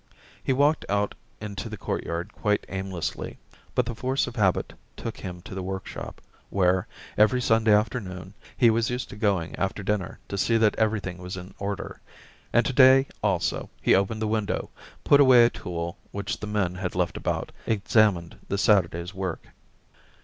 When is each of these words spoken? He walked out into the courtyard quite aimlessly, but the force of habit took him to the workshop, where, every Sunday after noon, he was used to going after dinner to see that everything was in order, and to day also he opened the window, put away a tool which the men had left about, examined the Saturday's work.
He 0.43 0.51
walked 0.51 0.83
out 0.89 1.13
into 1.39 1.69
the 1.69 1.77
courtyard 1.77 2.33
quite 2.33 2.65
aimlessly, 2.69 3.37
but 3.75 3.85
the 3.85 3.93
force 3.93 4.25
of 4.25 4.35
habit 4.35 4.73
took 4.97 5.17
him 5.19 5.43
to 5.43 5.53
the 5.53 5.61
workshop, 5.61 6.21
where, 6.49 6.87
every 7.19 7.39
Sunday 7.39 7.71
after 7.71 7.99
noon, 7.99 8.33
he 8.57 8.71
was 8.71 8.89
used 8.89 9.09
to 9.09 9.15
going 9.15 9.55
after 9.57 9.83
dinner 9.83 10.17
to 10.27 10.39
see 10.39 10.57
that 10.57 10.75
everything 10.79 11.19
was 11.19 11.37
in 11.37 11.53
order, 11.59 12.01
and 12.51 12.65
to 12.65 12.73
day 12.73 13.05
also 13.21 13.69
he 13.79 13.93
opened 13.93 14.23
the 14.23 14.27
window, 14.27 14.71
put 15.03 15.19
away 15.21 15.45
a 15.45 15.51
tool 15.51 15.99
which 16.11 16.39
the 16.39 16.47
men 16.47 16.73
had 16.73 16.95
left 16.95 17.15
about, 17.15 17.51
examined 17.67 18.37
the 18.47 18.57
Saturday's 18.57 19.13
work. 19.13 19.49